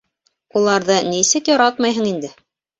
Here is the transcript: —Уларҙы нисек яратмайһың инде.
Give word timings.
—Уларҙы 0.61 0.95
нисек 1.11 1.53
яратмайһың 1.55 2.13
инде. 2.17 2.35